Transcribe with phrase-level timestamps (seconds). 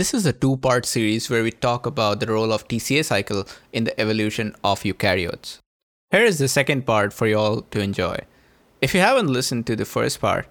[0.00, 3.46] This is a two part series where we talk about the role of TCA cycle
[3.70, 5.58] in the evolution of eukaryotes.
[6.10, 8.16] Here is the second part for you all to enjoy.
[8.80, 10.46] If you haven't listened to the first part,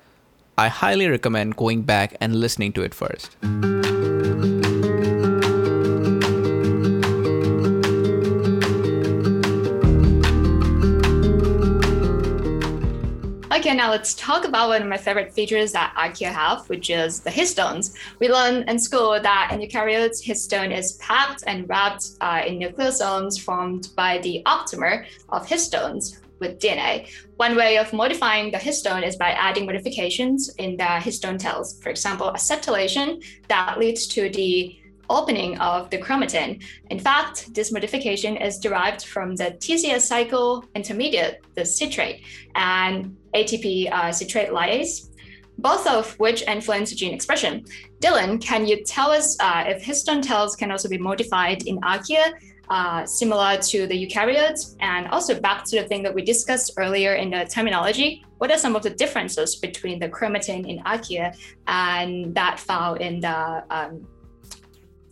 [0.56, 3.38] I highly recommend going back and listening to it first.
[13.80, 17.30] Now let's talk about one of my favorite features that archaea have, which is the
[17.30, 17.96] histones.
[18.20, 23.40] We learned in school that in eukaryotes, histone is packed and wrapped uh, in nucleosomes
[23.40, 27.08] formed by the octamer of histones with DNA.
[27.38, 31.80] One way of modifying the histone is by adding modifications in the histone tails.
[31.82, 34.78] For example, acetylation that leads to the
[35.10, 36.62] opening of the chromatin.
[36.90, 42.24] In fact, this modification is derived from the TCA cycle intermediate, the citrate,
[42.56, 45.10] and ATP uh, citrate lyase,
[45.58, 47.66] both of which influence gene expression.
[48.00, 52.34] Dylan, can you tell us uh, if histone tails can also be modified in archaea,
[52.70, 54.76] uh, similar to the eukaryotes?
[54.80, 58.58] And also back to the thing that we discussed earlier in the terminology, what are
[58.58, 64.08] some of the differences between the chromatin in archaea and that found in the um,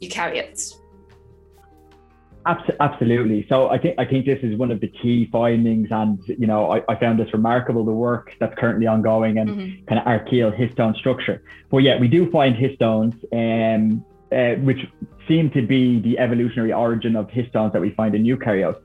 [0.02, 0.76] eukaryotes?
[2.48, 3.46] Absolutely.
[3.50, 6.72] So I think I think this is one of the key findings, and you know
[6.72, 9.86] I, I found this remarkable the work that's currently ongoing and mm-hmm.
[9.86, 11.44] kind of archaeal histone structure.
[11.70, 14.80] But yeah, we do find histones, um, uh, which
[15.28, 18.82] seem to be the evolutionary origin of histones that we find in eukaryotes.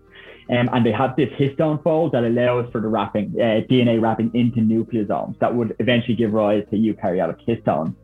[0.50, 4.32] Um, and they have this histone fold that allows for the wrapping, uh, DNA wrapping
[4.34, 7.94] into nucleosomes that would eventually give rise to eukaryotic histones.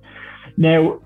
[0.56, 1.00] Now,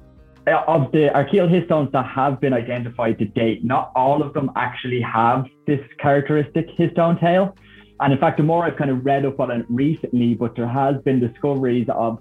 [0.47, 5.01] of the archaeal histones that have been identified to date, not all of them actually
[5.01, 7.57] have this characteristic histone tail.
[8.01, 10.67] And in fact, the more I've kind of read up on it recently, but there
[10.67, 12.19] has been discoveries of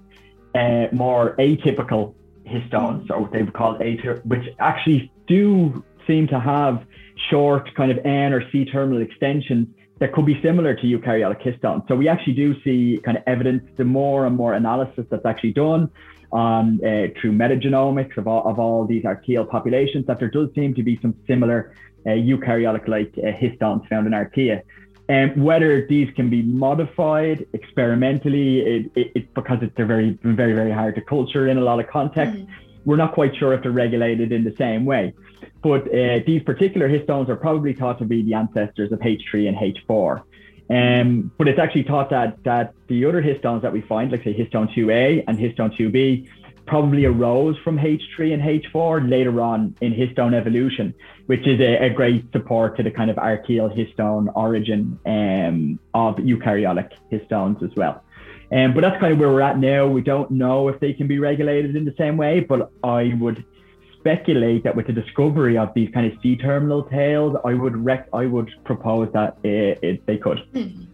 [0.54, 2.14] uh, more atypical
[2.46, 6.84] histones, or what they would call atypical, which actually do seem to have
[7.30, 9.66] short kind of N or C terminal extensions
[9.98, 11.86] that could be similar to eukaryotic histones.
[11.88, 15.52] So we actually do see kind of evidence, the more and more analysis that's actually
[15.52, 15.90] done,
[16.32, 20.74] on uh, through metagenomics of all, of all these archaeal populations that there does seem
[20.74, 21.74] to be some similar
[22.06, 24.62] uh, eukaryotic-like uh, histones found in archaea.
[25.08, 30.54] And um, whether these can be modified experimentally, it, it, it, because they're very, very,
[30.54, 32.52] very hard to culture in a lot of contexts, mm-hmm.
[32.84, 35.12] we're not quite sure if they're regulated in the same way.
[35.62, 39.56] But uh, these particular histones are probably thought to be the ancestors of H3 and
[39.56, 40.22] H4.
[40.72, 44.32] Um, but it's actually thought that that the other histones that we find, like say
[44.32, 46.26] histone 2A and histone 2B,
[46.66, 50.94] probably arose from H3 and H4 later on in histone evolution,
[51.26, 56.16] which is a, a great support to the kind of archaeal histone origin um, of
[56.16, 58.02] eukaryotic histones as well.
[58.50, 59.86] Um, but that's kind of where we're at now.
[59.86, 63.44] We don't know if they can be regulated in the same way, but I would
[64.02, 68.08] speculate that with the discovery of these kind of C terminal tails, I would rec-
[68.12, 70.38] I would propose that it, it, they could.
[70.52, 70.84] Mm-hmm.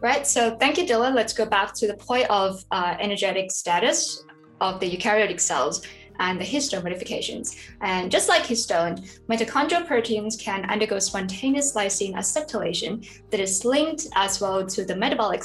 [0.00, 0.26] Right.
[0.26, 1.14] So thank you, Dylan.
[1.14, 4.24] Let's go back to the point of uh, energetic status
[4.60, 5.82] of the eukaryotic cells
[6.20, 7.56] and the histone modifications.
[7.80, 8.94] And just like histone,
[9.28, 12.92] mitochondrial proteins can undergo spontaneous lysine acetylation
[13.30, 15.42] that is linked as well to the metabolic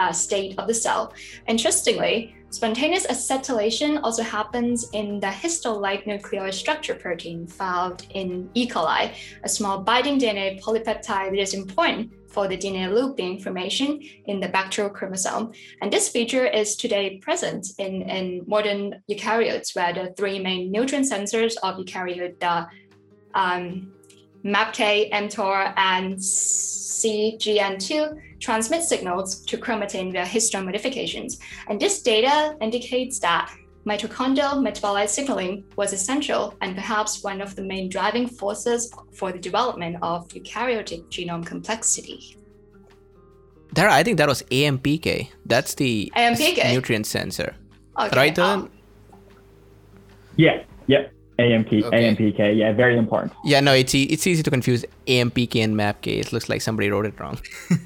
[0.00, 1.12] uh, state of the cell.
[1.48, 8.66] Interestingly, Spontaneous acetylation also happens in the histone-like nuclear structure protein found in E.
[8.66, 9.12] coli,
[9.44, 14.48] a small binding DNA polypeptide that is important for the DNA looping formation in the
[14.48, 15.52] bacterial chromosome.
[15.82, 21.04] And this feature is today present in, in modern eukaryotes, where the three main nutrient
[21.04, 22.66] sensors of eukaryote, the
[23.34, 23.92] um,
[24.46, 31.38] MAPK, mTOR, and CGN2 transmit signals to chromatin via histone modifications.
[31.68, 33.52] And this data indicates that
[33.86, 39.38] mitochondrial metabolic signaling was essential and perhaps one of the main driving forces for the
[39.38, 42.36] development of eukaryotic genome complexity.
[43.72, 45.28] There, I think that was AMPK.
[45.44, 46.72] That's the AMPK.
[46.72, 47.54] nutrient sensor.
[47.98, 48.16] Okay.
[48.16, 48.54] Right, Dylan?
[48.54, 48.70] Um,
[50.36, 51.12] yeah, yep.
[51.38, 52.14] AMP, okay.
[52.14, 53.32] AMPK, yeah, very important.
[53.44, 56.06] Yeah, no, it's e- it's easy to confuse AMPK and MAPK.
[56.06, 57.38] It looks like somebody wrote it wrong.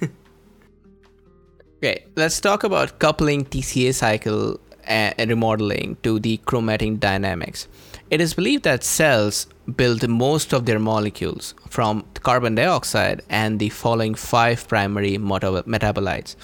[1.78, 7.68] okay, let's talk about coupling TCA cycle and remodeling to the chromatin dynamics.
[8.10, 13.68] It is believed that cells build most of their molecules from carbon dioxide and the
[13.68, 16.36] following five primary metabolites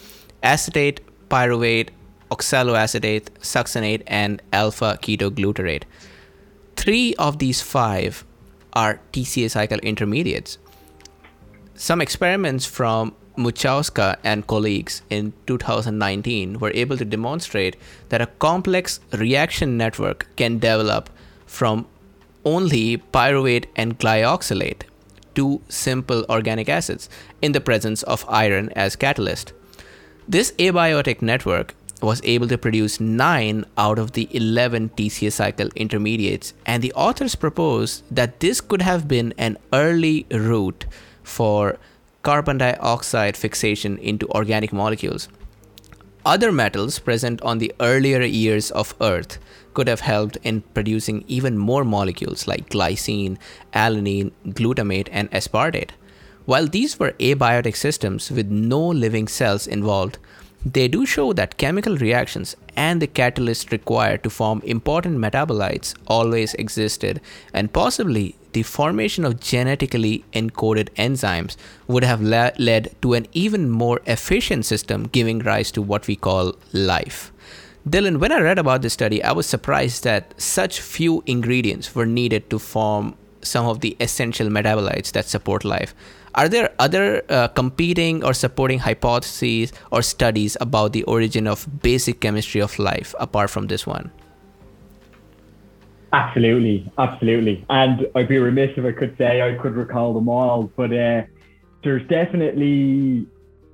[0.42, 1.88] acetate, pyruvate,
[2.30, 5.84] oxaloacetate, succinate, and alpha ketoglutarate.
[6.76, 8.24] Three of these five
[8.72, 10.58] are TCA cycle intermediates.
[11.74, 17.76] Some experiments from Muchowska and colleagues in 2019 were able to demonstrate
[18.08, 21.10] that a complex reaction network can develop
[21.46, 21.86] from
[22.44, 24.82] only pyruvate and glyoxylate,
[25.34, 27.08] two simple organic acids,
[27.42, 29.52] in the presence of iron as catalyst.
[30.28, 36.52] This abiotic network was able to produce 9 out of the 11 TCA cycle intermediates,
[36.66, 40.84] and the authors propose that this could have been an early route
[41.22, 41.78] for
[42.22, 45.28] carbon dioxide fixation into organic molecules.
[46.24, 49.38] Other metals present on the earlier years of Earth
[49.74, 53.38] could have helped in producing even more molecules like glycine,
[53.72, 55.90] alanine, glutamate, and aspartate.
[56.46, 60.18] While these were abiotic systems with no living cells involved,
[60.66, 66.54] they do show that chemical reactions and the catalyst required to form important metabolites always
[66.54, 67.20] existed,
[67.54, 73.70] and possibly the formation of genetically encoded enzymes would have le- led to an even
[73.70, 77.32] more efficient system, giving rise to what we call life.
[77.88, 82.06] Dylan, when I read about this study, I was surprised that such few ingredients were
[82.06, 85.94] needed to form some of the essential metabolites that support life.
[86.36, 92.20] Are there other uh, competing or supporting hypotheses or studies about the origin of basic
[92.20, 94.10] chemistry of life apart from this one?
[96.12, 97.64] Absolutely, absolutely.
[97.70, 101.22] And I'd be remiss if I could say I could recall them all, but uh,
[101.82, 103.26] there's definitely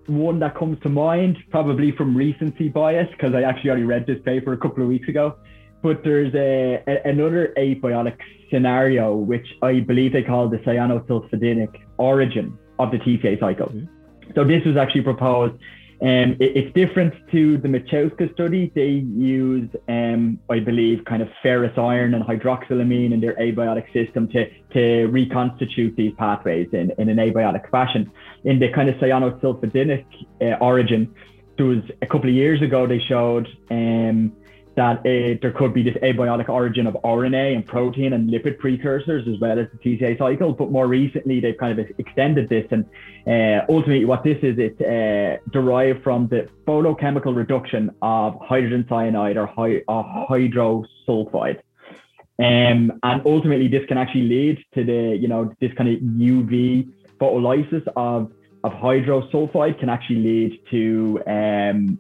[0.07, 4.23] one that comes to mind, probably from recency bias, because I actually already read this
[4.25, 5.37] paper a couple of weeks ago.
[5.83, 8.19] But there's a, a, another abiotic
[8.51, 13.67] scenario, which I believe they call the cyanosulfidinic origin of the TCA cycle.
[13.67, 14.33] Mm-hmm.
[14.35, 15.55] So this was actually proposed.
[16.03, 18.73] Um, it, it's different to the Muchowska study.
[18.75, 24.29] They use, um, I believe, kind of ferrous iron and hydroxylamine in their abiotic system
[24.29, 28.11] to, to reconstitute these pathways in, in an abiotic fashion.
[28.45, 30.05] In the kind of cyanosulfidinic
[30.41, 31.15] uh, origin,
[31.57, 34.33] there was a couple of years ago, they showed um,
[34.75, 39.29] that uh, there could be this abiotic origin of RNA and protein and lipid precursors
[39.29, 40.53] as well as the TCA cycle.
[40.53, 42.67] But more recently, they've kind of extended this.
[42.71, 42.85] And
[43.27, 49.37] uh, ultimately, what this is, it's uh, derived from the photochemical reduction of hydrogen cyanide
[49.37, 51.61] or, hy- or hydrosulfide.
[52.39, 56.91] Um, and ultimately, this can actually lead to the, you know, this kind of UV
[57.21, 58.33] photolysis of,
[58.65, 61.99] of hydrosulfide can actually lead to um,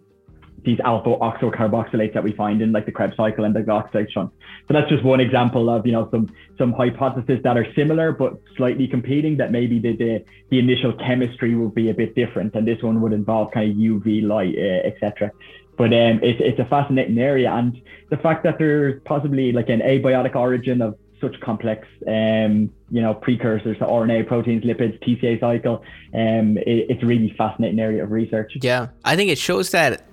[0.65, 4.31] these alpha oxocarboxylates that we find in like the Krebs cycle and the oxidation.
[4.69, 8.35] So that's just one example of you know some some hypotheses that are similar but
[8.57, 9.37] slightly competing.
[9.39, 13.01] That maybe the the, the initial chemistry will be a bit different, and this one
[13.03, 15.33] would involve kind of UV light, uh, etc.
[15.77, 17.81] But um, it's it's a fascinating area, and
[18.11, 23.15] the fact that there's possibly like an abiotic origin of such complex, um, you know,
[23.15, 25.83] precursors to RNA, proteins, lipids, TCA cycle.
[26.13, 28.53] Um, it, it's a really fascinating area of research.
[28.61, 30.05] Yeah, I think it shows that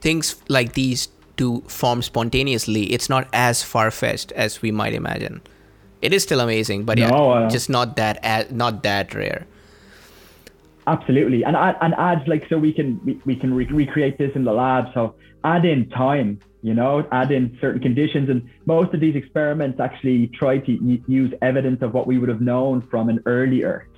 [0.00, 5.40] things like these to form spontaneously, it's not as far fetched as we might imagine.
[6.02, 9.46] It is still amazing, but yeah, no, uh, just not that not that rare.
[10.86, 14.30] Absolutely, and add and add like so we can we, we can re- recreate this
[14.34, 14.86] in the lab.
[14.94, 19.80] So add in time, you know, add in certain conditions, and most of these experiments
[19.80, 23.64] actually try to y- use evidence of what we would have known from an early
[23.64, 23.88] Earth,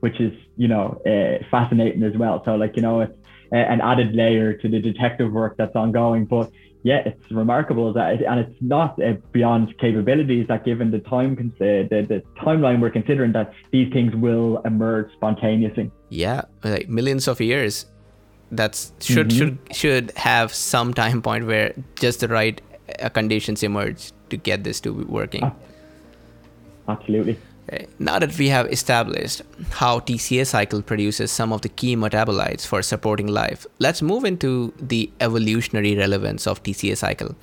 [0.00, 2.42] which is you know uh, fascinating as well.
[2.44, 3.18] So like you know it's
[3.52, 6.24] an added layer to the detective work that's ongoing.
[6.26, 6.50] But
[6.82, 11.52] yeah, it's remarkable that, it, and it's not uh, beyond capabilities that given the time,
[11.56, 15.90] uh, the, the timeline we're considering, that these things will emerge spontaneously.
[16.08, 17.86] Yeah, like millions of years.
[18.50, 19.38] That's should mm-hmm.
[19.38, 22.58] should should have some time point where just the right
[22.98, 25.52] uh, conditions emerge to get this to be working.
[26.88, 27.36] Absolutely.
[27.98, 32.82] Now that we have established how TCA cycle produces some of the key metabolites for
[32.82, 37.34] supporting life, let's move into the evolutionary relevance of TCA cycle.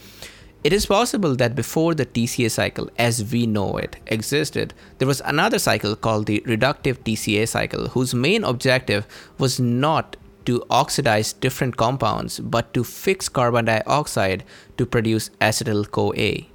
[0.64, 5.22] It is possible that before the TCA cycle as we know it existed, there was
[5.24, 9.06] another cycle called the reductive TCA cycle, whose main objective
[9.38, 14.44] was not to oxidize different compounds but to fix carbon dioxide
[14.78, 16.48] to produce acetyl CoA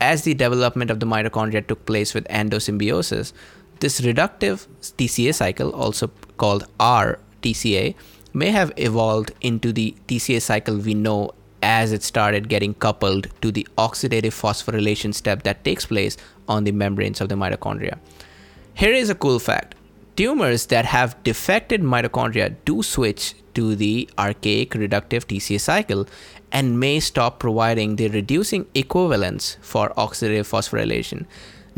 [0.00, 3.32] as the development of the mitochondria took place with endosymbiosis,
[3.80, 7.94] this reductive TCA cycle, also called R-TCA,
[8.32, 13.50] may have evolved into the TCA cycle we know as it started getting coupled to
[13.50, 16.16] the oxidative phosphorylation step that takes place
[16.48, 17.98] on the membranes of the mitochondria.
[18.74, 19.74] Here is a cool fact.
[20.16, 26.06] Tumors that have defected mitochondria do switch to the archaic reductive TCA cycle
[26.52, 31.26] and may stop providing the reducing equivalents for oxidative phosphorylation.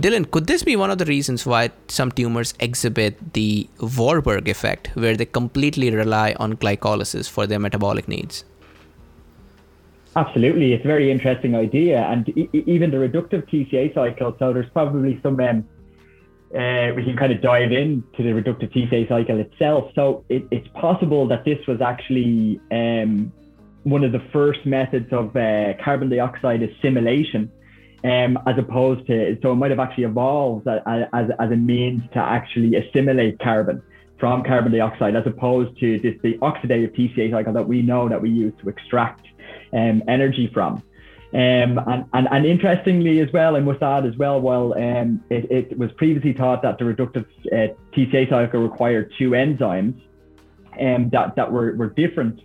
[0.01, 4.89] Dylan, could this be one of the reasons why some tumors exhibit the Warburg effect,
[4.95, 8.45] where they completely rely on glycolysis for their metabolic needs?
[10.17, 14.35] Absolutely, it's a very interesting idea, and e- even the reductive TCA cycle.
[14.39, 15.65] So there's probably some um,
[16.55, 19.91] uh, we can kind of dive into the reductive TCA cycle itself.
[19.95, 23.33] So it, it's possible that this was actually um,
[23.85, 27.51] one of the first methods of uh, carbon dioxide assimilation,
[28.05, 30.81] um, as opposed to so it might have actually evolved as,
[31.13, 33.83] as, as a means to actually assimilate carbon
[34.19, 38.21] from carbon dioxide, as opposed to this the oxidative TCA cycle that we know that
[38.21, 39.27] we use to extract
[39.73, 40.83] um, energy from.
[41.35, 45.51] Um, and, and, and interestingly as well, I must add as well, while um, it,
[45.51, 49.99] it was previously thought that the reductive uh, TCA cycle required two enzymes
[50.79, 52.41] um, that, that were, were different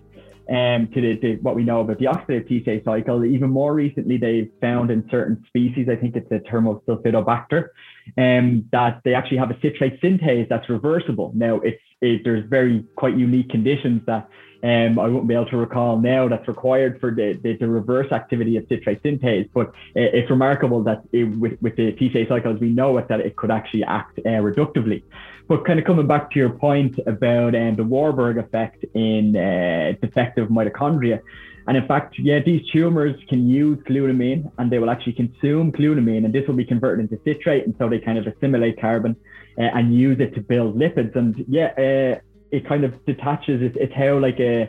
[0.49, 3.25] um, to the, what we know about the oxidative TCA cycle.
[3.25, 7.69] Even more recently, they've found in certain species, I think it's a Thermosulfidibacter,
[8.17, 11.31] um, that they actually have a citrate synthase that's reversible.
[11.35, 14.29] Now, it's it, there's very quite unique conditions that
[14.63, 18.11] um, I won't be able to recall now that's required for the, the, the reverse
[18.11, 22.69] activity of citrate synthase, but it's remarkable that it, with, with the TCA cycles, we
[22.69, 25.03] know it, that it could actually act uh, reductively.
[25.47, 29.93] But kind of coming back to your point about um, the Warburg effect in uh,
[30.01, 31.21] defective mitochondria,
[31.67, 36.23] and in fact, yeah, these tumors can use glutamine and they will actually consume glutamine,
[36.23, 39.17] and this will be converted into citrate, and so they kind of assimilate carbon
[39.57, 41.15] uh, and use it to build lipids.
[41.15, 42.19] And yeah, uh,
[42.51, 43.61] it kind of detaches.
[43.61, 44.63] It's, it's how like a,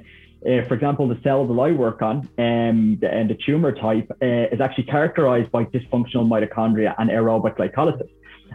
[0.46, 4.10] uh, for example, the cell that I work on um, the, and the tumor type
[4.22, 8.10] uh, is actually characterized by dysfunctional mitochondria and aerobic glycolysis.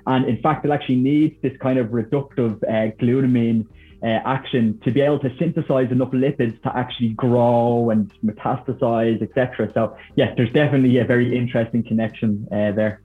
[0.08, 3.68] And in fact, it actually needs this kind of reductive uh, glutamine
[4.02, 9.72] uh, action to be able to synthesize enough lipids to actually grow and metastasize, etc.
[9.74, 13.02] So, yeah, there's definitely a very interesting connection uh, there.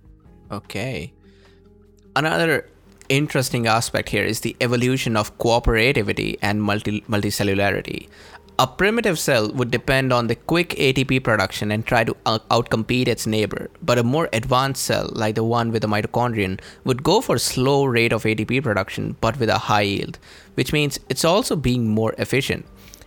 [0.50, 1.12] Okay.
[2.16, 2.68] Another
[3.08, 8.08] interesting aspect here is the evolution of cooperativity and multi- multicellularity.
[8.60, 13.24] A primitive cell would depend on the quick ATP production and try to outcompete its
[13.24, 17.38] neighbor, but a more advanced cell, like the one with the mitochondrion, would go for
[17.38, 20.18] slow rate of ATP production but with a high yield,
[20.54, 22.66] which means it's also being more efficient.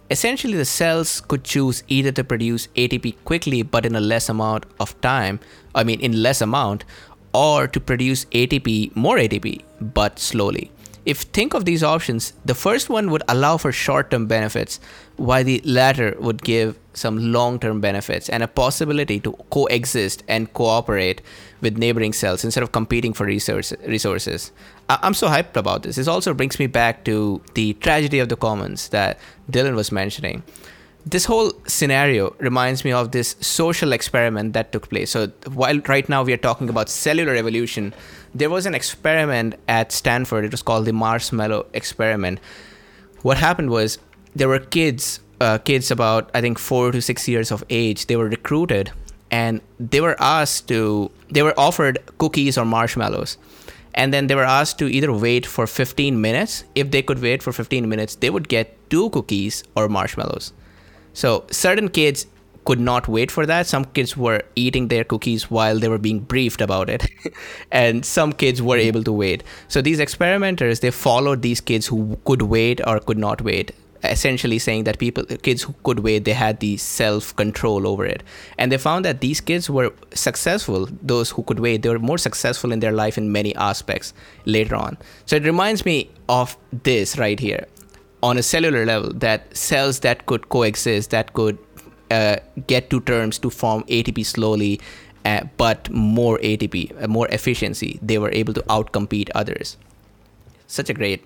[0.10, 4.66] Essentially, the cells could choose either to produce ATP quickly but in a less amount
[4.80, 5.42] of time,
[5.76, 6.86] I mean, in less amount,
[7.34, 10.72] or to produce ATP, more ATP, but slowly.
[11.04, 14.80] If think of these options, the first one would allow for short-term benefits,
[15.18, 21.22] while the latter would give some long-term benefits and a possibility to coexist and cooperate
[21.62, 24.52] with neighboring cells instead of competing for resource, resources.
[24.90, 25.96] I'm so hyped about this.
[25.96, 29.18] This also brings me back to the tragedy of the commons that
[29.50, 30.44] Dylan was mentioning
[31.06, 35.12] this whole scenario reminds me of this social experiment that took place.
[35.12, 37.94] So, while right now we are talking about cellular evolution,
[38.36, 40.46] there was an experiment at Stanford.
[40.46, 42.40] It was called the marshmallow experiment.
[43.24, 43.98] What happened was
[44.36, 48.08] there were kids, uh, kids about I think four to six years of age.
[48.08, 48.92] They were recruited,
[49.32, 51.12] and they were asked to.
[51.30, 53.38] They were offered cookies or marshmallows,
[53.96, 56.64] and then they were asked to either wait for 15 minutes.
[56.76, 60.54] If they could wait for 15 minutes, they would get two cookies or marshmallows
[61.14, 62.26] so certain kids
[62.66, 63.68] could not wait for that.
[63.68, 67.10] Some kids were eating their cookies while they were being briefed about it,
[67.72, 68.88] and some kids were mm-hmm.
[68.88, 69.44] able to wait.
[69.68, 73.72] So these experimenters they followed these kids who could wait or could not wait,
[74.04, 78.24] essentially saying that people kids who could wait they had the self control over it,
[78.58, 80.88] and they found that these kids were successful.
[81.02, 84.14] Those who could wait they were more successful in their life in many aspects
[84.46, 84.98] later on.
[85.26, 87.66] So it reminds me of this right here
[88.24, 91.58] on a cellular level that cells that could coexist that could
[92.12, 92.38] uh,
[92.68, 94.80] get to terms to form ATP slowly
[95.26, 99.78] uh, but more ATP uh, more efficiency they were able to outcompete others.
[100.68, 101.24] Such a great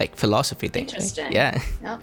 [0.00, 0.84] like philosophy thing.
[0.84, 1.32] Interesting.
[1.32, 1.60] Yeah.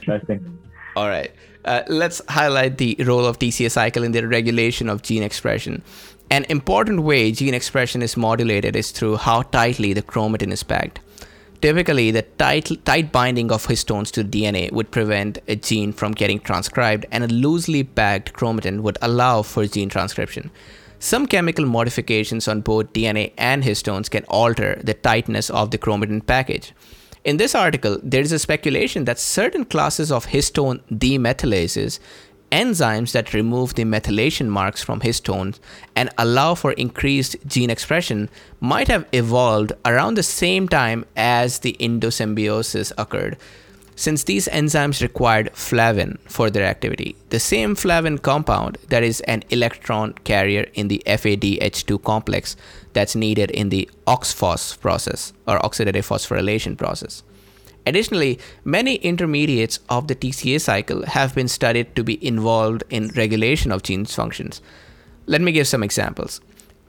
[0.00, 0.58] Interesting.
[0.96, 1.30] All right.
[1.64, 5.82] Uh, let's highlight the role of TCA cycle in the regulation of gene expression.
[6.30, 11.00] An important way gene expression is modulated is through how tightly the chromatin is packed
[11.60, 16.40] Typically, the tight, tight binding of histones to DNA would prevent a gene from getting
[16.40, 20.50] transcribed, and a loosely packed chromatin would allow for gene transcription.
[20.98, 26.26] Some chemical modifications on both DNA and histones can alter the tightness of the chromatin
[26.26, 26.72] package.
[27.24, 31.98] In this article, there is a speculation that certain classes of histone demethylases
[32.50, 35.58] enzymes that remove the methylation marks from histones
[35.94, 38.28] and allow for increased gene expression
[38.60, 43.36] might have evolved around the same time as the endosymbiosis occurred.
[44.00, 49.42] Since these enzymes required flavin for their activity, the same flavin compound that is an
[49.50, 52.56] electron carrier in the FADH2 complex
[52.94, 57.22] that's needed in the OXPHOS process or oxidative phosphorylation process.
[57.86, 63.72] Additionally, many intermediates of the TCA cycle have been studied to be involved in regulation
[63.72, 64.60] of genes functions.
[65.26, 66.40] Let me give some examples.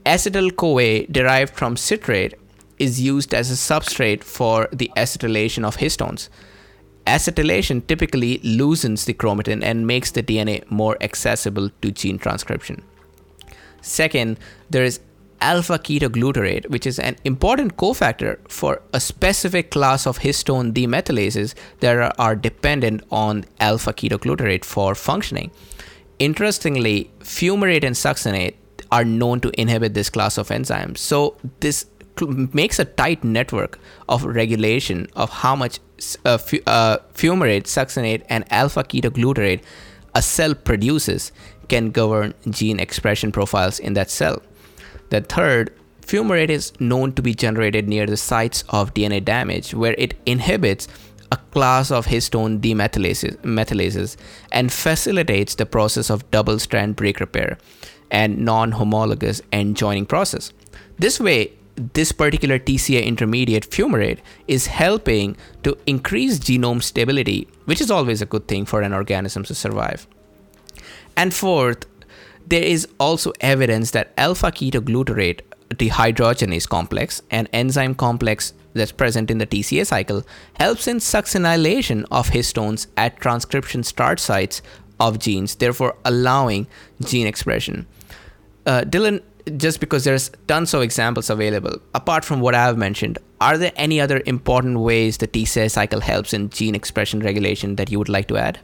[0.06, 2.34] Acetyl CoA derived from citrate
[2.80, 6.30] is used as a substrate for the acetylation of histones.
[7.06, 12.84] Acetylation typically loosens the chromatin and makes the DNA more accessible to gene transcription.
[13.82, 15.00] Second, there is
[15.42, 22.16] alpha ketoglutarate, which is an important cofactor for a specific class of histone demethylases that
[22.18, 25.52] are dependent on alpha ketoglutarate for functioning.
[26.20, 28.56] Interestingly, fumarate and succinate
[28.92, 30.98] are known to inhibit this class of enzymes.
[30.98, 31.86] So, this
[32.54, 35.80] makes a tight network of regulation of how much
[36.26, 39.62] uh, uh, fumarate, succinate, and alpha ketoglutarate
[40.14, 41.32] a cell produces
[41.70, 44.42] can govern gene expression profiles in that cell.
[45.12, 49.96] The third, fumarate is known to be generated near the sites of DNA damage, where
[49.98, 50.88] it inhibits
[51.32, 54.15] a class of histone demethylases methylases,
[54.51, 57.58] and facilitates the process of double strand break repair
[58.10, 60.53] and non homologous end joining process.
[60.98, 61.53] This way,
[61.94, 68.25] this particular TCA intermediate fumarate is helping to increase genome stability, which is always a
[68.25, 70.08] good thing for an organism to survive.
[71.18, 71.86] And fourth,
[72.48, 75.42] there is also evidence that alpha ketoglutarate
[75.76, 82.30] dehydrogenase complex, an enzyme complex that's present in the TCA cycle, helps in succinylation of
[82.30, 84.62] histones at transcription start sites
[85.00, 86.68] of genes, therefore allowing
[87.04, 87.88] gene expression.
[88.66, 89.22] Uh, Dylan,
[89.58, 94.00] just because there's tons of examples available, apart from what I've mentioned, are there any
[94.00, 98.28] other important ways the TCA cycle helps in gene expression regulation that you would like
[98.28, 98.60] to add?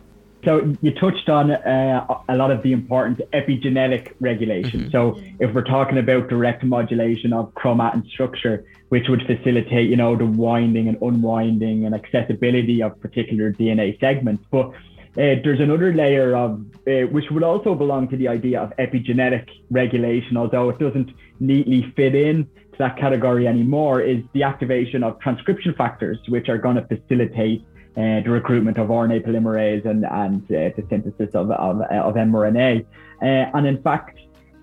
[0.48, 4.80] So you touched on uh, a lot of the important epigenetic regulation.
[4.84, 4.92] Mm-hmm.
[4.92, 10.16] So if we're talking about direct modulation of chromatin structure, which would facilitate, you know,
[10.16, 16.34] the winding and unwinding and accessibility of particular DNA segments, but uh, there's another layer
[16.34, 21.12] of uh, which would also belong to the idea of epigenetic regulation, although it doesn't
[21.42, 24.00] neatly fit in to that category anymore.
[24.00, 27.66] Is the activation of transcription factors, which are going to facilitate
[27.98, 32.86] uh, the recruitment of RNA polymerase and and uh, the synthesis of of, of mRNA.
[33.22, 34.20] Uh, and in fact,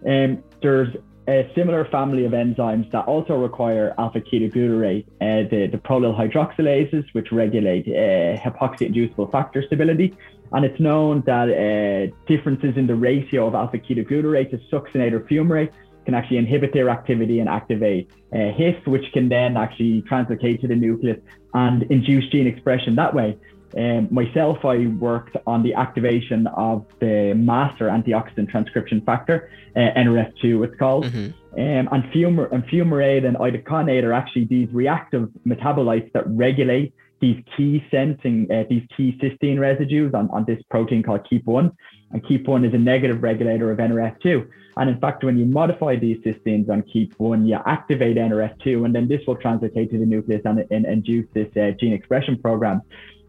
[0.07, 0.95] um, there's
[1.27, 7.05] a similar family of enzymes that also require alpha ketoglutarate, uh, the, the prolyl hydroxylases,
[7.13, 10.15] which regulate uh, hypoxia inducible factor stability.
[10.53, 15.21] And it's known that uh, differences in the ratio of alpha ketoglutarate to succinate or
[15.21, 15.73] fumarate
[16.05, 20.69] can actually inhibit their activity and activate uh, HIF, which can then actually translocate to
[20.69, 21.19] the nucleus
[21.55, 23.39] and induce gene expression that way.
[23.77, 30.65] Um, myself, I worked on the activation of the master antioxidant transcription factor, uh, NRF2,
[30.65, 31.07] it's called.
[31.07, 31.33] Mm-hmm.
[31.55, 37.43] Um, and, fumar- and fumarate and itaconate are actually these reactive metabolites that regulate these
[37.57, 41.75] key sensing, uh, these key cysteine residues on, on this protein called KEAP1.
[42.15, 44.49] And KEAP1 is a negative regulator of NRF2.
[44.77, 49.09] And in fact, when you modify these cysteines on KEAP1, you activate NRF2, and then
[49.09, 52.83] this will translocate to the nucleus and, and induce this uh, gene expression program.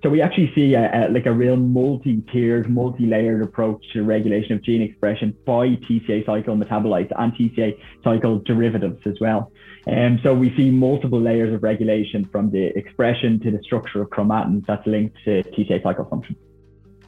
[0.04, 4.62] So we actually see a, a, like a real multi-tiered, multi-layered approach to regulation of
[4.62, 9.52] gene expression by TCA cycle metabolites and TCA cycle derivatives as well.
[9.88, 14.04] And um, so we see multiple layers of regulation from the expression to the structure
[14.04, 16.36] of chromatin that's linked to TCA cycle function.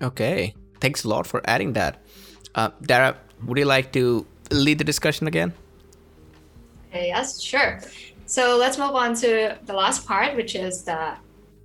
[0.01, 2.01] Okay, thanks a lot for adding that.
[2.55, 5.53] Uh, Dara, would you like to lead the discussion again?
[6.93, 7.79] Yes, sure.
[8.25, 11.15] So let's move on to the last part, which is the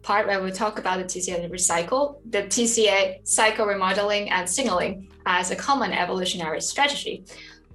[0.02, 5.50] part where we talk about the TCA recycle, the TCA cycle remodeling and signaling as
[5.50, 7.24] a common evolutionary strategy.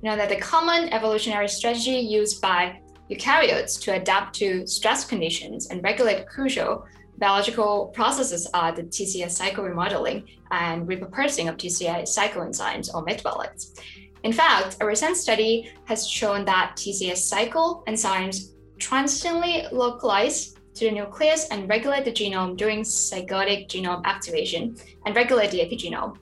[0.01, 5.67] You know that the common evolutionary strategy used by eukaryotes to adapt to stress conditions
[5.67, 6.85] and regulate crucial
[7.17, 13.79] biological processes are the TCA cycle remodeling and repurposing of TCA cycle enzymes or metabolites.
[14.23, 20.91] In fact, a recent study has shown that TCA cycle enzymes transiently localize to the
[20.91, 24.75] nucleus and regulate the genome during zygotic genome activation
[25.05, 26.17] and regulate the epigenome.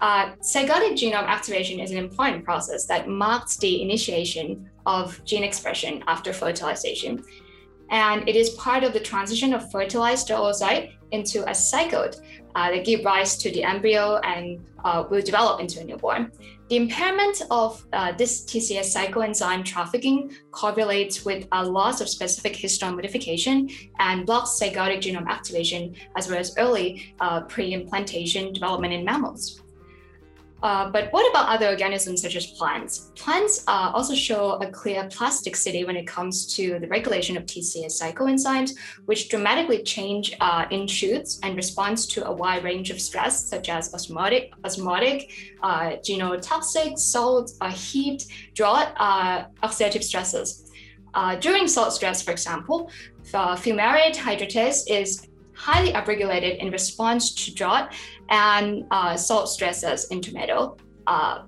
[0.00, 6.02] Uh, zygotic genome activation is an important process that marks the initiation of gene expression
[6.06, 7.22] after fertilization
[7.90, 12.20] and it is part of the transition of fertilized oocyte into a zygote
[12.54, 16.32] uh, that give rise to the embryo and uh, will develop into a newborn.
[16.68, 22.52] The impairment of uh, this TCS cycle enzyme trafficking correlates with a loss of specific
[22.52, 29.04] histone modification and blocks zygotic genome activation, as well as early uh, pre-implantation development in
[29.04, 29.60] mammals.
[30.62, 33.10] Uh, but what about other organisms such as plants?
[33.16, 37.86] Plants uh, also show a clear plasticity when it comes to the regulation of TCA
[37.86, 38.72] cycloenzymes,
[39.06, 43.68] which dramatically change uh, in shoots and responds to a wide range of stress, such
[43.68, 45.30] as osmotic, osmotic,
[45.62, 48.94] uh, genotoxic, salt, uh, heat, drought,
[49.62, 50.70] oxidative stresses.
[51.40, 52.90] during salt stress, for example,
[53.32, 55.29] fumarate hydratase is
[55.60, 57.92] highly upregulated in response to drought
[58.30, 61.42] and uh, salt stresses in tomato, uh,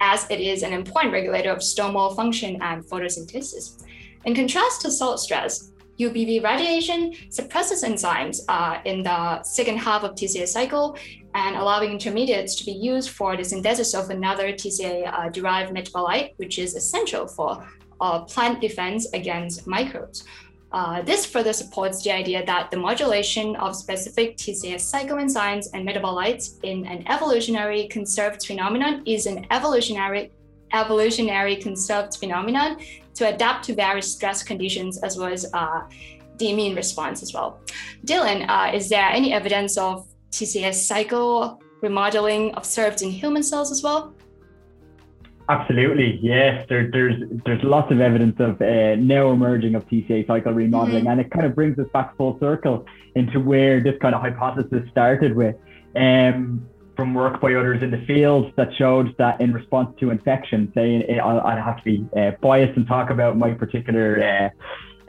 [0.00, 3.82] as it is an important regulator of stomol function and photosynthesis.
[4.24, 10.12] In contrast to salt stress, UVB radiation suppresses enzymes uh, in the second half of
[10.14, 10.96] TCA cycle
[11.34, 16.58] and allowing intermediates to be used for the synthesis of another TCA-derived uh, metabolite, which
[16.58, 17.66] is essential for
[18.00, 20.24] uh, plant defense against microbes.
[20.72, 26.58] Uh, this further supports the idea that the modulation of specific TCA cycloenzymes and metabolites
[26.62, 30.30] in an evolutionary conserved phenomenon is an evolutionary
[30.72, 32.78] evolutionary conserved phenomenon
[33.14, 35.82] to adapt to various stress conditions as well as uh,
[36.38, 37.60] the immune response as well.
[38.06, 43.82] Dylan, uh, is there any evidence of TCS cycle remodeling observed in human cells as
[43.82, 44.14] well?
[45.52, 46.64] Absolutely, yes.
[46.70, 51.08] There, there's there's lots of evidence of uh, now emerging of TCA cycle remodeling, mm-hmm.
[51.08, 52.86] and it kind of brings us back full circle
[53.16, 55.54] into where this kind of hypothesis started with,
[55.94, 60.72] um, from work by others in the field that showed that in response to infection,
[60.74, 64.48] say I'll, I'll have to be uh, biased and talk about my particular uh,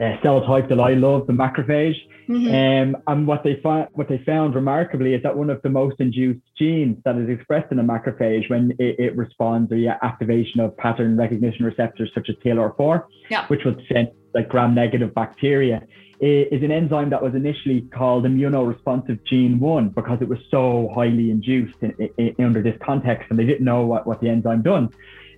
[0.00, 1.96] uh cell type that I love, the macrophage.
[2.28, 2.94] Mm-hmm.
[2.94, 6.00] Um, and what they found, what they found remarkably is that one of the most
[6.00, 10.60] induced genes that is expressed in a macrophage when it, it responds to the activation
[10.60, 13.46] of pattern recognition receptors such as TLR4, yeah.
[13.48, 15.82] which would sense like gram-negative bacteria,
[16.20, 21.30] is an enzyme that was initially called immunoresponsive gene 1 because it was so highly
[21.30, 24.90] induced in, in, under this context and they didn't know what, what the enzyme done.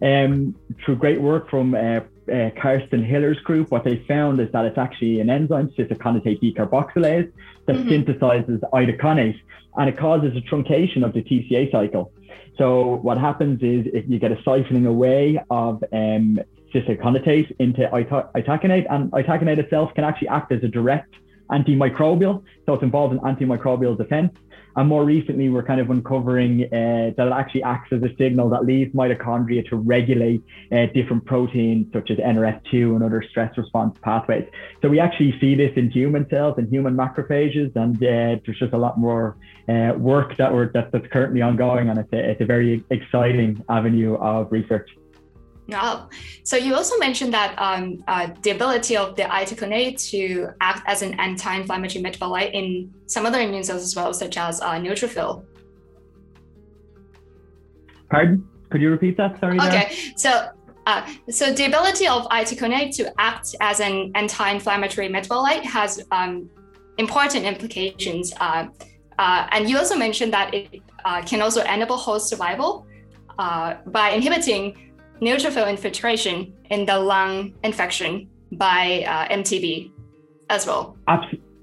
[0.02, 2.00] Um, through great work from uh,
[2.32, 7.32] uh, Karsten Hiller's group, what they found is that it's actually an enzyme, cis-aconitate decarboxylase,
[7.66, 7.88] that mm-hmm.
[7.88, 9.36] synthesizes itaconate
[9.76, 12.12] and it causes a truncation of the TCA cycle.
[12.56, 16.40] So what happens is if you get a siphoning away of um,
[16.72, 17.88] cis-aconitate into
[18.34, 21.14] itaconate, and itaconate itself can actually act as a direct
[21.50, 22.42] antimicrobial.
[22.64, 24.34] So it's involved in antimicrobial defense.
[24.76, 28.50] And more recently, we're kind of uncovering uh, that it actually acts as a signal
[28.50, 33.96] that leads mitochondria to regulate uh, different proteins such as NRF2 and other stress response
[34.02, 34.46] pathways.
[34.82, 38.74] So we actually see this in human cells and human macrophages, and uh, there's just
[38.74, 42.40] a lot more uh, work that we're that, that's currently ongoing, and it's a, it's
[42.42, 44.90] a very exciting avenue of research.
[45.72, 46.08] Oh,
[46.44, 51.02] so you also mentioned that um, uh, the ability of the itaconate to act as
[51.02, 55.44] an anti-inflammatory metabolite in some other immune cells as well, such as uh, neutrophil.
[58.08, 58.46] Pardon?
[58.70, 59.40] Could you repeat that?
[59.40, 59.58] Sorry.
[59.58, 59.90] Okay, there.
[60.16, 60.48] so
[60.86, 66.48] uh, so the ability of itaconate to act as an anti-inflammatory metabolite has um,
[66.98, 68.32] important implications.
[68.38, 68.68] Uh,
[69.18, 72.86] uh, and you also mentioned that it uh, can also enable host survival
[73.36, 74.85] by inhibiting
[75.20, 79.90] neutrophil infiltration in the lung infection by uh, MTB
[80.50, 80.96] as well.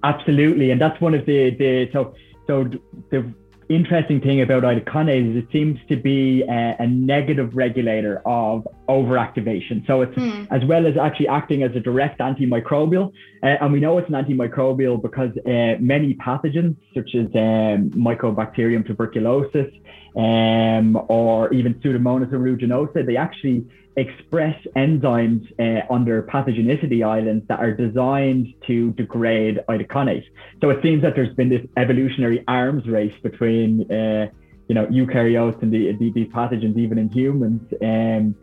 [0.03, 2.13] Absolutely, and that's one of the the so
[2.47, 2.69] so
[3.09, 3.33] the
[3.75, 9.86] interesting thing about itaconate is it seems to be a, a negative regulator of overactivation.
[9.88, 10.47] So it's mm.
[10.51, 14.15] as well as actually acting as a direct antimicrobial, uh, and we know it's an
[14.15, 19.71] antimicrobial because uh, many pathogens such as um, Mycobacterium tuberculosis
[20.15, 27.71] um, or even Pseudomonas aeruginosa, they actually express enzymes uh, under pathogenicity islands that are
[27.71, 30.25] designed to degrade itaconate.
[30.62, 34.29] So it seems that there's been this evolutionary arms race between, uh,
[34.67, 38.36] you know, eukaryotes and the, the, these pathogens, even in humans, um,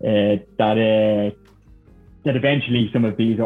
[0.00, 1.36] uh, that uh,
[2.24, 3.44] that eventually some of these uh,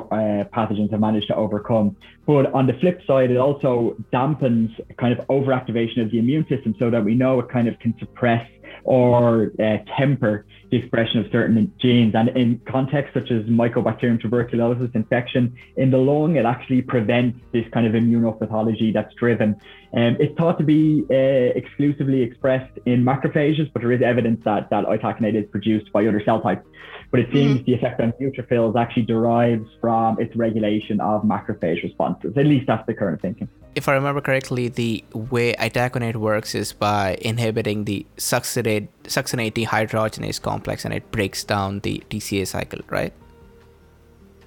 [0.53, 1.97] pathogens have managed to overcome.
[2.27, 6.75] But on the flip side, it also dampens kind of overactivation of the immune system
[6.79, 8.49] so that we know it kind of can suppress
[8.85, 12.15] or uh, temper the expression of certain genes.
[12.15, 17.67] And in contexts such as Mycobacterium tuberculosis infection in the lung, it actually prevents this
[17.75, 19.61] kind of immunopathology that's driven.
[19.95, 24.71] Um, it's thought to be uh, exclusively expressed in macrophages, but there is evidence that,
[24.71, 26.67] that itaconate is produced by other cell types.
[27.11, 27.65] But it seems mm-hmm.
[27.65, 32.33] the effect on neutrophils actually derives from its regulation of macrophage responses.
[32.39, 33.49] At least that's the current thinking.
[33.75, 40.41] If I remember correctly, the way itaconate works is by inhibiting the succinate, succinate dehydrogenase
[40.41, 43.13] complex and it breaks down the TCA cycle, right?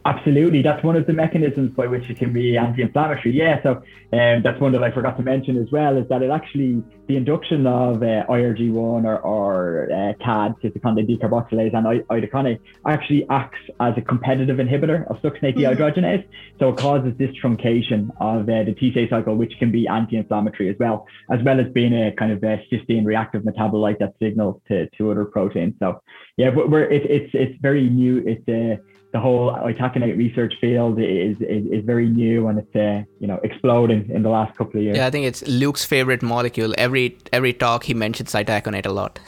[0.08, 3.36] Absolutely, that's one of the mechanisms by which it can be anti-inflammatory.
[3.36, 3.82] Yeah, so
[4.14, 7.18] um, that's one that I forgot to mention as well is that it actually the
[7.18, 13.96] induction of uh, IRG1 or, or uh, CAD, cytokine decarboxylase, and itaconate actually acts as
[13.98, 15.82] a competitive inhibitor of succinate mm-hmm.
[15.82, 16.24] dehydrogenase.
[16.60, 20.76] So it causes this truncation of uh, the TCA cycle, which can be anti-inflammatory as
[20.80, 24.88] well, as well as being a kind of a cysteine reactive metabolite that signals to,
[25.00, 25.74] to other proteins.
[25.80, 26.04] So
[26.38, 28.18] yeah, but we're it, it's it's very new.
[28.18, 28.78] It's a uh,
[29.16, 33.40] the whole itaconate research field is, is, is very new and it's uh, you know
[33.44, 34.98] exploding in the last couple of years.
[34.98, 36.74] Yeah, I think it's Luke's favorite molecule.
[36.78, 39.20] Every every talk he mentions itaconate a lot.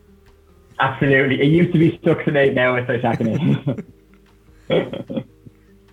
[0.80, 2.54] Absolutely, it used to be succinate.
[2.54, 3.84] Now it's itaconate.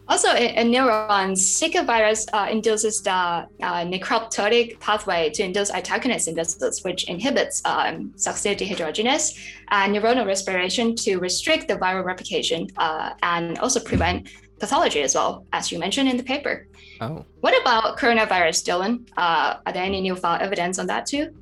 [0.08, 6.84] Also, in, neurons, Zika virus uh, induces the uh, necroptotic pathway to induce itaconate synthesis,
[6.84, 9.36] which inhibits um, succinate dehydrogenase
[9.70, 15.46] and neuronal respiration to restrict the viral replication uh, and also prevent pathology as well,
[15.54, 16.68] as you mentioned in the paper.
[17.02, 17.26] Oh.
[17.41, 19.08] What about coronavirus, Dylan?
[19.18, 21.34] Uh, are there any new evidence on that too?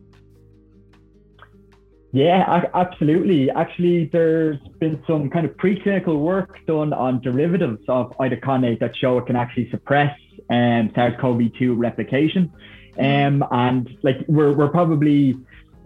[2.13, 3.49] Yeah, absolutely.
[3.49, 9.17] Actually, there's been some kind of preclinical work done on derivatives of itaconate that show
[9.17, 10.15] it can actually suppress
[10.51, 12.51] um, SARS-CoV-2 replication.
[12.99, 15.39] Um, and like we're, we're probably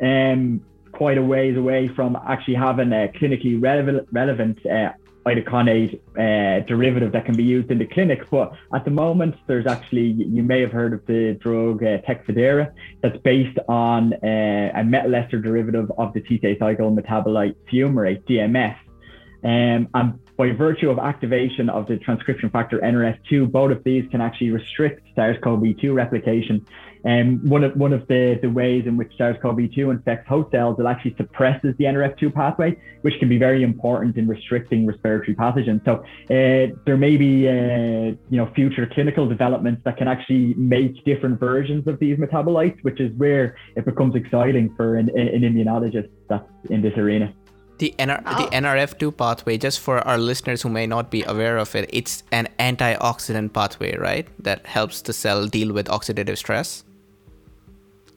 [0.04, 0.60] um,
[0.92, 4.92] quite a ways away from actually having a clinically relevant, relevant uh,
[5.28, 8.30] itaconate uh, derivative that can be used in the clinic.
[8.30, 12.72] But at the moment, there's actually, you may have heard of the drug uh, Tecfidera
[13.02, 18.78] that's based on uh, a methyl ester derivative of the TCA cycle metabolite fumarate, DMF.
[19.44, 24.22] Um, and by virtue of activation of the transcription factor NRF2, both of these can
[24.22, 26.66] actually restrict SARS-CoV-2 replication
[27.06, 30.86] um, one of one of the, the ways in which SARS-CoV-2 infects host cells, it
[30.86, 35.84] actually suppresses the NRF2 pathway, which can be very important in restricting respiratory pathogens.
[35.86, 41.04] So uh, there may be uh, you know future clinical developments that can actually make
[41.06, 46.10] different versions of these metabolites, which is where it becomes exciting for an, an immunologist
[46.30, 47.34] that's in this arena.
[47.78, 48.44] The, NR- oh.
[48.44, 52.24] the NRF2 pathway, just for our listeners who may not be aware of it, it's
[52.32, 54.28] an antioxidant pathway, right?
[54.44, 56.84] That helps the cell deal with oxidative stress.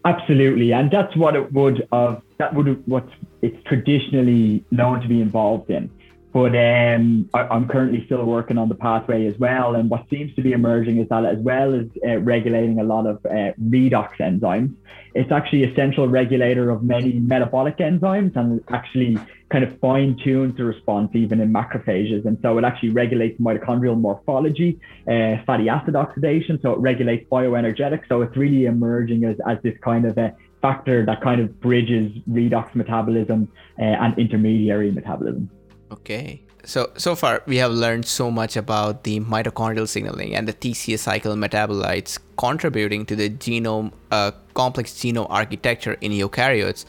[0.05, 3.07] Absolutely, and that's what it would of that would what
[3.43, 5.91] it's traditionally known to be involved in.
[6.33, 10.35] But um, I, am currently still working on the pathway as well, and what seems
[10.37, 14.17] to be emerging is that as well as uh, regulating a lot of uh, redox
[14.21, 14.75] enzymes,
[15.15, 19.19] it's actually a central regulator of many metabolic enzymes and actually
[19.51, 22.25] kind of fine tunes the response even in macrophages.
[22.25, 26.59] And so it actually regulates mitochondrial morphology, uh, fatty acid oxidation.
[26.63, 28.09] So it regulates bioenergetics.
[28.09, 32.13] So it's really emerging as, as this kind of a factor that kind of bridges
[32.31, 35.51] redox metabolism uh, and intermediary metabolism.
[35.91, 36.43] Okay.
[36.63, 40.99] So so far we have learned so much about the mitochondrial signaling and the TCA
[40.99, 46.85] cycle metabolites contributing to the genome uh, complex genome architecture in eukaryotes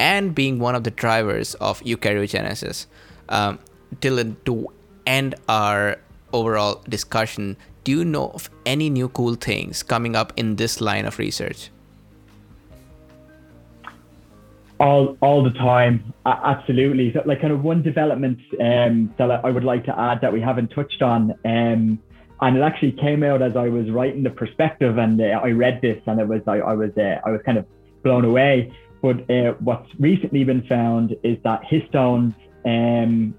[0.00, 2.86] and being one of the drivers of eukaryogenesis.
[3.28, 3.58] Um,
[4.00, 4.66] Dylan, to
[5.06, 5.98] end our
[6.32, 11.06] overall discussion, do you know of any new cool things coming up in this line
[11.06, 11.70] of research?
[14.80, 19.62] all all the time absolutely so like kind of one development um, that i would
[19.62, 21.98] like to add that we haven't touched on um,
[22.40, 25.82] and it actually came out as i was writing the perspective and uh, i read
[25.82, 27.66] this and it was i, I was uh, i was kind of
[28.02, 32.34] blown away but uh, what's recently been found is that histones
[32.64, 33.34] um,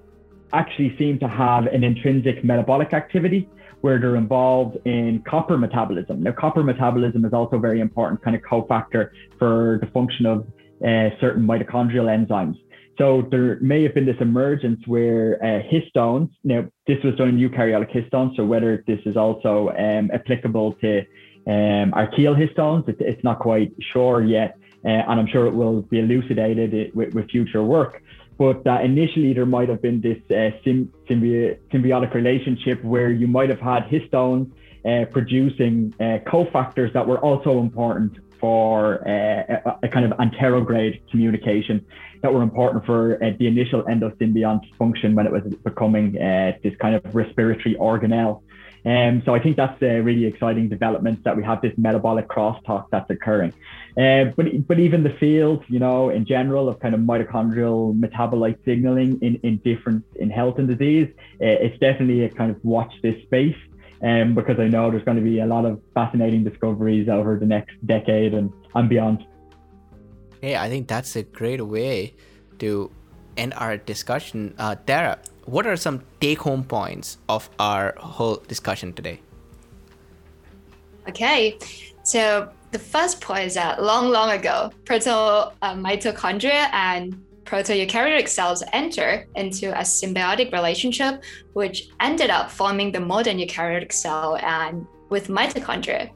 [0.53, 3.49] actually seem to have an intrinsic metabolic activity
[3.81, 6.21] where they're involved in copper metabolism.
[6.23, 10.47] Now, copper metabolism is also a very important kind of cofactor for the function of
[10.85, 12.57] uh, certain mitochondrial enzymes.
[12.97, 17.37] So there may have been this emergence where uh, histones, now this was done in
[17.37, 20.99] eukaryotic histones, so whether this is also um, applicable to
[21.47, 25.99] um, archaeal histones, it, it's not quite sure yet, and I'm sure it will be
[25.99, 28.01] elucidated with, with future work.
[28.37, 33.49] But uh, initially, there might have been this uh, symbi- symbiotic relationship where you might
[33.49, 34.51] have had histones
[34.83, 41.85] uh, producing uh, cofactors that were also important for uh, a, kind of anterograde communication
[42.23, 46.75] that were important for uh, the initial endosymbiont function when it was becoming uh, this
[46.77, 48.41] kind of respiratory organelle.
[48.83, 52.87] Um, so I think that's a really exciting development that we have this metabolic crosstalk
[52.91, 53.53] that's occurring.
[53.95, 58.57] Uh, but but even the field, you know, in general of kind of mitochondrial metabolite
[58.65, 61.07] signaling in, in different in health and disease,
[61.41, 63.55] uh, it's definitely a kind of watch this space
[64.01, 67.45] um, because I know there's going to be a lot of fascinating discoveries over the
[67.45, 69.25] next decade and, and beyond.
[70.41, 72.15] Hey, I think that's a great way
[72.59, 72.89] to
[73.37, 74.55] end our discussion.
[74.57, 79.19] Uh, Tara, what are some take home points of our whole discussion today?
[81.09, 81.57] Okay,
[82.03, 88.63] so the first point is that long, long ago, proto uh, mitochondria and proto-eukaryotic cells
[88.71, 91.21] enter into a symbiotic relationship,
[91.53, 96.09] which ended up forming the modern eukaryotic cell and with mitochondria.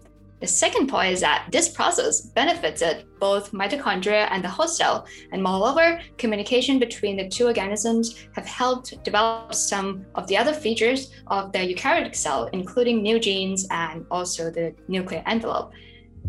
[0.45, 5.41] The second point is that this process benefited both mitochondria and the host cell, and
[5.41, 11.51] moreover, communication between the two organisms have helped develop some of the other features of
[11.51, 15.71] the eukaryotic cell, including new genes and also the nuclear envelope.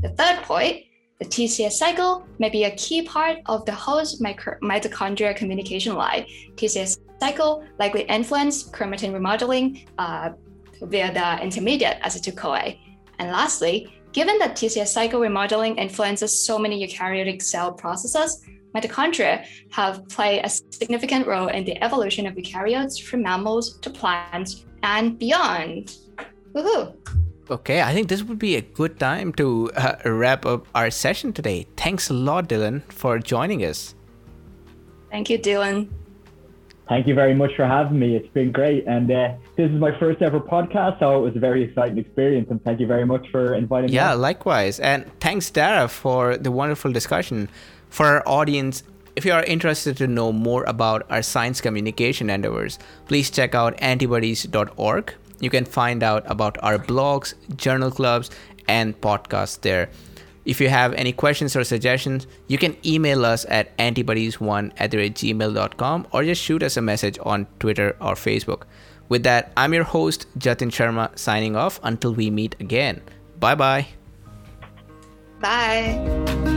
[0.00, 0.84] The third point,
[1.18, 6.24] the TCS cycle may be a key part of the host mitochondria communication line.
[6.54, 10.30] TCS cycle likely influence chromatin remodeling uh,
[10.80, 12.78] via the intermediate acetyl-CoA.
[13.18, 18.42] And lastly, given that TCA cycle remodeling influences so many eukaryotic cell processes,
[18.74, 24.64] mitochondria have played a significant role in the evolution of eukaryotes from mammals to plants
[24.82, 25.98] and beyond.
[26.54, 26.96] Woohoo!
[27.50, 31.34] Okay, I think this would be a good time to uh, wrap up our session
[31.34, 31.66] today.
[31.76, 33.94] Thanks a lot, Dylan, for joining us.
[35.10, 35.90] Thank you, Dylan.
[36.88, 38.14] Thank you very much for having me.
[38.14, 38.86] It's been great.
[38.86, 42.48] And uh, this is my first ever podcast, so it was a very exciting experience.
[42.50, 44.10] And thank you very much for inviting yeah, me.
[44.10, 44.78] Yeah, likewise.
[44.78, 47.48] And thanks, Dara, for the wonderful discussion.
[47.90, 48.84] For our audience,
[49.16, 53.74] if you are interested to know more about our science communication endeavors, please check out
[53.78, 58.30] antibodies.org you can find out about our blogs, journal clubs,
[58.68, 59.90] and podcasts there.
[60.46, 66.06] If you have any questions or suggestions, you can email us at antibodies1 at gmail.com
[66.12, 68.62] or just shoot us a message on Twitter or Facebook.
[69.08, 73.02] With that, I'm your host, Jatin Sharma, signing off until we meet again.
[73.40, 73.86] Bye-bye.
[75.40, 76.55] Bye.